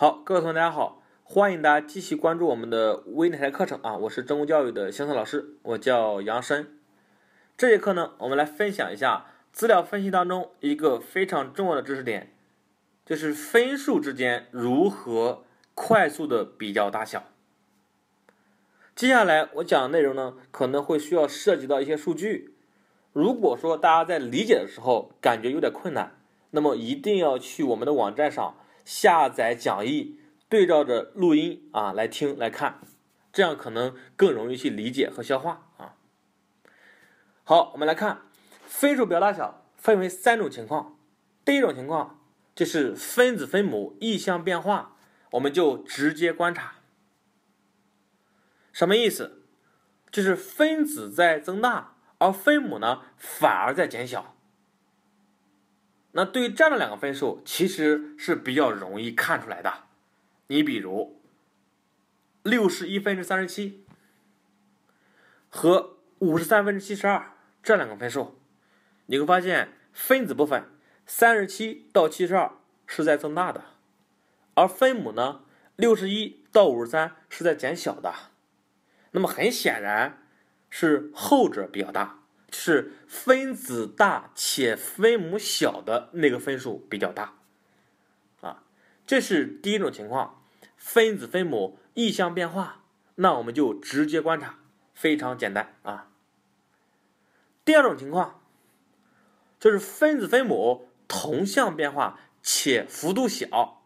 [0.00, 3.96] 好，各位同学大家好，欢迎大家继续关注我们的微电台课程啊！
[3.96, 6.78] 我是中公教育的形成老师，我叫杨申。
[7.56, 12.32] 这节课呢，我们来分享一下资料分析当中一个非常重要的知识点，
[13.04, 15.42] 就是分数之间如何
[15.74, 17.24] 快速的比较大小。
[18.94, 22.54] 接下来我讲的内容呢，可能会需要涉及到一些数据。
[23.12, 26.16] 如果说大家在理解的时候感觉有点困难，
[26.52, 28.54] 那么一定要去我们的网站上
[28.88, 30.18] 下载讲义，
[30.48, 32.80] 对照着录音啊来听来看，
[33.30, 35.96] 这样可能更容易去理解和消化啊。
[37.44, 38.22] 好，我们来看
[38.64, 40.98] 分数表大小分为三种情况。
[41.44, 42.18] 第一种情况
[42.54, 44.96] 就是分子分母异相变化，
[45.32, 46.76] 我们就直接观察。
[48.72, 49.42] 什么意思？
[50.10, 51.96] 就是分子在增大。
[52.16, 54.34] 而分母呢，反而在减小。
[56.12, 59.84] 那对于这样的两个分数，其实是比较容易看出来的。
[60.48, 61.20] 你比如，
[62.42, 63.84] 六十一分之三十七
[65.48, 68.38] 和五十三分之七十二这两个分数，
[69.06, 70.64] 你会发现分子部分
[71.06, 72.52] 三十七到七十二
[72.86, 73.64] 是在增大的，
[74.54, 75.42] 而分母呢，
[75.76, 78.14] 六十一到五十三是在减小的。
[79.10, 80.22] 那么很显然。
[80.70, 82.17] 是后者比较大，
[82.50, 87.34] 是分子大且分母小的那个分数比较大，
[88.40, 88.62] 啊，
[89.06, 90.42] 这是第一种情况，
[90.76, 92.84] 分子分母异相变化，
[93.16, 94.58] 那我们就直接观察，
[94.94, 96.10] 非常简单啊。
[97.64, 98.40] 第二种情况，
[99.60, 103.82] 就是分子分母同向变化且幅度小，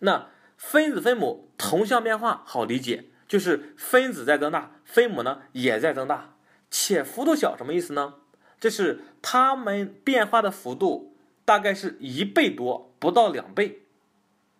[0.00, 3.06] 那分子分母同向变化好理解。
[3.28, 6.34] 就是分子在增大，分母呢也在增大，
[6.70, 8.14] 且幅度小，什么意思呢？
[8.60, 13.82] 就是它们变化的幅度大概是一倍多，不到两倍，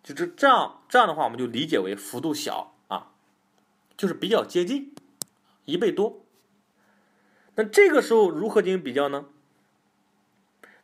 [0.03, 0.81] 就是这样。
[0.87, 3.11] 这样的话，我们就理解为幅度小啊，
[3.97, 4.93] 就是比较接近，
[5.65, 6.25] 一倍多。
[7.55, 9.25] 那这个时候如何进行比较呢？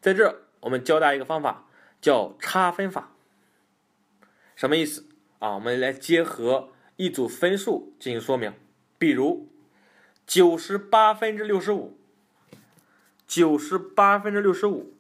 [0.02, 1.68] 在这我们教大家一个方法，
[2.02, 3.12] 叫差分法。
[4.56, 5.06] 什么意思
[5.40, 5.56] 啊？
[5.56, 6.70] 我们来结合。
[6.98, 8.54] 一组分数进行说明，
[8.98, 9.50] 比如
[10.26, 11.98] 九十八分之六十五，
[13.28, 14.94] 九十八分之六十五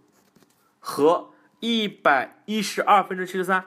[0.79, 3.65] 和一百一十二分之七十三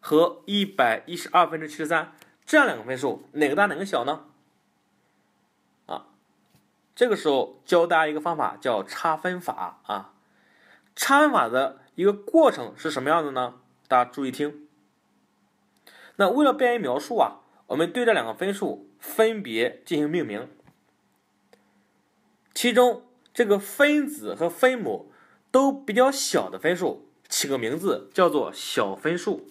[0.00, 2.12] 和一百一十二分之七十三
[2.44, 4.26] 这样两个分数，哪个大哪个小呢？
[5.86, 6.06] 啊，
[6.94, 10.12] 这个时候教大家一个方法，叫差分法啊。
[10.94, 13.54] 差分法的一个过程是什么样的呢？
[13.88, 14.68] 大家注意听。
[16.16, 20.48] 那为了便于描述啊，我们对这两个分数分别进行命名。
[22.56, 25.12] 其中这个分子和分母
[25.50, 29.42] 都比较小的分数，起个名字叫做小分数；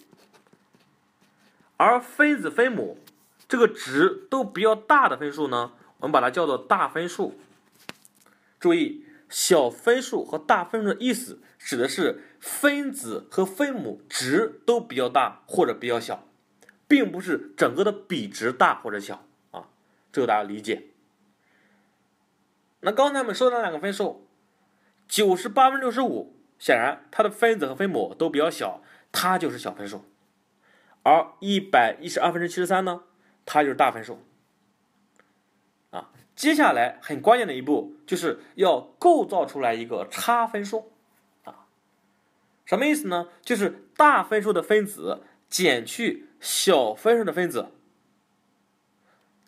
[1.76, 2.98] 而分子分母
[3.48, 7.38] 这个值都比较大的分数呢，我们把它叫做大分数。
[8.58, 16.26] 注意，小分数和大分数的意思指的是分子和分母值都比较大或者比较小。
[16.88, 19.68] 并不是整个的比值大或者小啊，
[20.10, 20.88] 这个大家理解。
[22.86, 24.28] 那刚才我们说的那两个分数，
[25.08, 28.80] 九十八分六十五，显然它的分子和分母都比较小，
[29.10, 30.02] 它就是小分数；
[31.02, 33.02] 而一百一十二分之七十三呢，
[33.44, 34.22] 它就是大分数。
[35.90, 40.92] 啊，接下来很关键的一步就是要构造出来一个差分数
[41.42, 41.66] 啊，
[42.64, 43.26] 什么意思呢？
[43.42, 46.28] 就是大分数的分子减去。
[46.38, 47.72] 小分数的分子，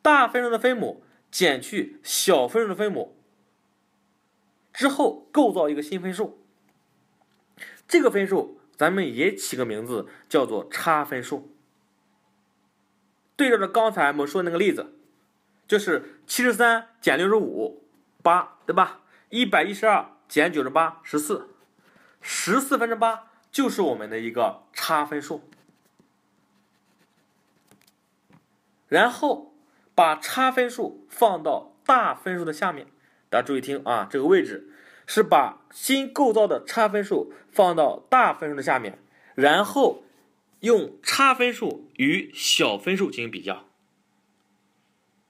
[0.00, 3.17] 大分数的分母减去小分数的分母
[4.72, 6.44] 之后，构造一个新分数。
[7.86, 11.54] 这个分数咱们也起个名字，叫做差分数。
[13.34, 14.94] 对照着刚才我们说的那个例子，
[15.66, 17.84] 就是七十三减六十五，
[18.22, 19.00] 八，对吧？
[19.30, 21.48] 一百一十二减九十八，十四，
[22.20, 25.48] 十四分之八就是我们的一个差分数。
[28.88, 29.54] 然后
[29.94, 32.86] 把差分数放到大分数的下面，
[33.30, 34.68] 大家注意听啊，这个位置
[35.06, 38.98] 是把新构造的差分数放到大分数的下面，
[39.34, 40.04] 然后
[40.60, 43.66] 用差分数与小分数进行比较，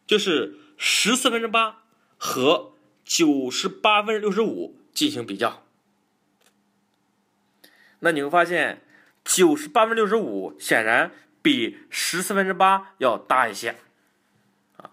[0.06, 1.82] 就是十四分之八
[2.16, 2.72] 和
[3.04, 5.62] 九十八分之六十五进行比较。
[8.00, 8.82] 那你会发现，
[9.24, 11.10] 九十八分之六十五显然。
[11.40, 13.76] 比十四分之八要大一些，
[14.76, 14.90] 啊，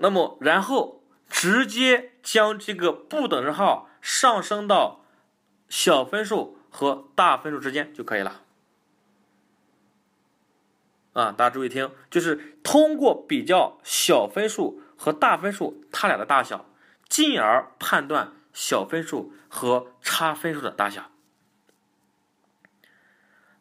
[0.00, 5.04] 那么然后直接将这个不等式号上升到
[5.68, 8.42] 小分数和大分数之间就可以了，
[11.12, 16.66] 啊，大家注意听，就是通过比较小分数和大分数它俩的大小，
[17.08, 21.10] 进而判断小分数和差分数的大小。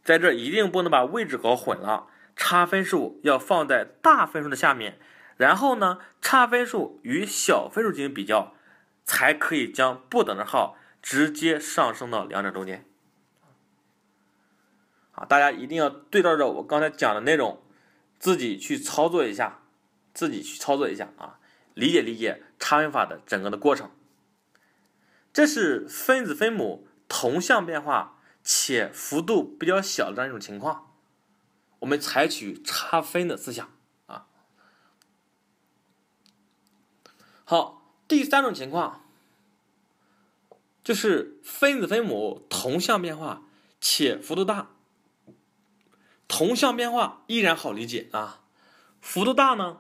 [0.04, 5.00] 在这一定不能把位置搞混了，差分数要放在大分数的下面，
[5.40, 8.54] 然后呢，差分数与小分数进行比较，
[9.06, 12.84] 才可以将不等的号直接上升到两者中间。
[15.14, 17.64] 啊，大家一定要对照着我刚才讲的内容，
[18.20, 19.62] 自己去操作一下，
[20.14, 21.40] 自己去操作一下啊，
[21.74, 23.90] 理解理解差分法的整个的过程。
[25.32, 28.18] 这是分子分母同向变化。
[28.42, 30.94] 且幅度比较小的这样一种情况，
[31.80, 33.70] 我们采取差分的思想
[37.50, 39.04] 好，第三种情况
[40.84, 43.42] 就是分子分母同向变化
[43.82, 44.70] 且幅度大。
[46.28, 48.44] 同向变化依然好理解啊，
[49.02, 49.80] 幅度大呢，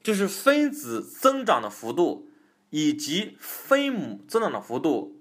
[0.00, 2.30] 就是分子增长的幅度
[2.70, 5.20] 以及分母增长的幅度。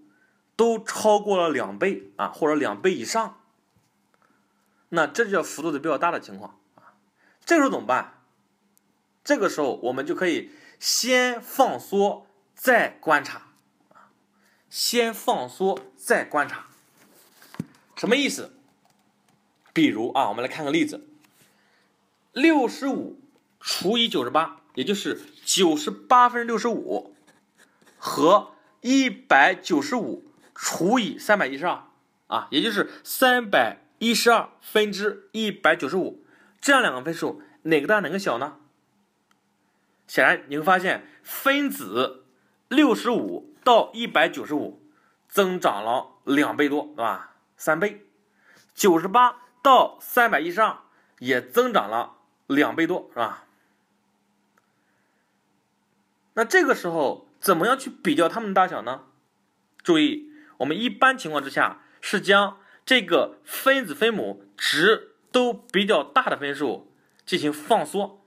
[0.55, 3.41] 都超过了两倍啊，或者两倍以上，
[4.89, 6.93] 那这就叫幅度的比较大的情况啊。
[7.43, 8.21] 这时候怎么办？
[9.23, 10.51] 这个时候我们就可以
[10.83, 13.43] 先放缩再观察
[13.93, 14.11] 啊，
[14.69, 16.65] 先放缩再观察，
[17.95, 18.51] 什么意思？
[19.71, 21.07] 比如啊，我们来看个例子：
[22.33, 23.17] 六十五
[23.61, 27.15] 除以九十八，也就是九十八分之六十五，
[27.97, 28.51] 和
[28.81, 30.25] 一百九十五。
[30.53, 31.81] 除以三百一十二
[32.27, 36.25] 啊，也就是三百一十二分之一百九十五，
[36.59, 38.57] 这样两个分数哪个大哪个小呢？
[40.07, 42.25] 显然你会发现分子
[42.67, 44.81] 六十五到一百九十五
[45.27, 47.35] 增长了两倍多，对吧？
[47.57, 48.05] 三倍，
[48.73, 50.77] 九十八到三百一十二
[51.19, 52.17] 也增长了
[52.47, 53.45] 两倍多，是吧？
[56.33, 59.03] 那这个时候怎么样去比较它们的大小呢？
[59.83, 60.31] 注意。
[60.57, 66.93] 我们一般情况之下是将这个分子分母值都比较大的分数
[67.25, 68.22] 进行放缩，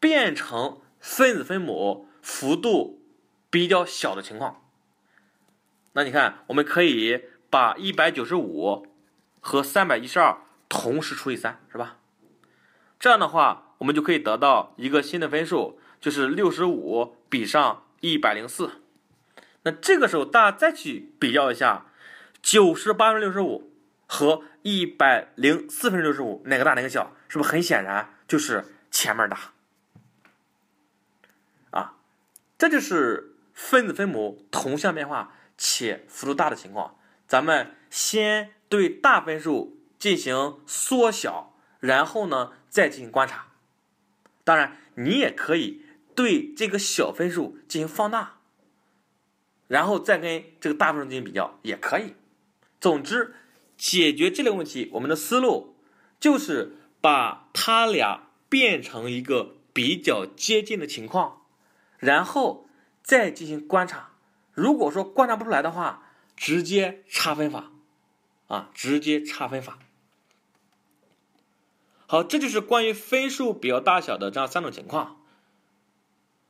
[0.00, 3.00] 变成分子分母幅度
[3.50, 4.64] 比较小的情况。
[5.92, 8.86] 那你看，我们可以把一百九十五
[9.40, 10.38] 和三百一十二
[10.68, 11.98] 同时除以三，是吧？
[12.98, 18.82] 这样的话，我们就可以得到一个新的分数，就是六十五比上一百零四。
[19.62, 21.86] 那这个时候，大家再去比较一下，
[22.40, 23.72] 九十八分六十五
[24.06, 27.14] 和一百零四分六十五哪个大哪个小？
[27.28, 29.52] 是不是很显然就是前面大？
[31.70, 31.94] 啊，
[32.60, 36.98] 这就是分子分母同向变化且幅度大的情况。
[37.26, 43.46] 咱们先对大分数进行缩小，然后呢再进行观察。
[44.44, 48.40] 当然，你也可以对这个小分数进行放大。
[49.66, 52.12] 然后再跟这个大分数进行比较也可以。
[52.78, 53.34] 总之，
[53.78, 55.76] 解决这类问题，我们的思路
[56.18, 61.39] 就是把它俩变成一个比较接近的情况，
[62.00, 62.66] 然后
[63.04, 64.10] 再进行观察。
[64.52, 66.02] 如果说观察不出来的话，
[66.36, 67.70] 直接差分法，
[68.48, 69.78] 啊，直接差分法。
[72.08, 75.20] 好，这就是关于分数比较大小的这样三种情况。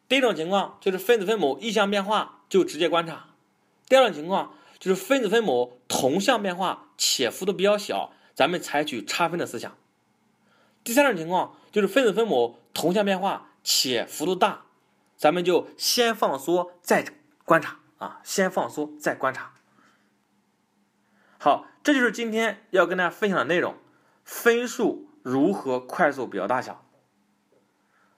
[0.08, 2.38] 第一种情况就是分子分母异向变化。
[2.50, 3.26] 就直接观察。
[3.88, 9.76] 第二种情况就是分子分母同向变化且幅度比较小，咱们采取差分的思想。
[10.82, 14.64] 第三种情况就是分子分母同向变化且幅度大，
[15.20, 17.04] 咱们就先放缩再
[17.44, 19.52] 观察啊，先放缩再观察。
[21.38, 23.76] 好，这就是今天要跟大家分享的内容：
[24.24, 26.86] 分数如何快速比较大小。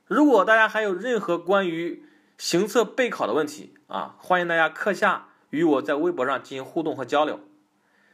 [0.06, 2.06] 如果大家还有任何关于
[2.38, 7.40] 行测备考的问题啊，欢迎大家课下与我在微博上进行互动和交流，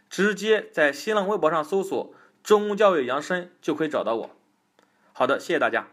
[0.09, 4.31] 直接在新浪微博上搜索“中公教育杨深”就可以找到我。
[5.13, 5.89] 好的，谢谢大家。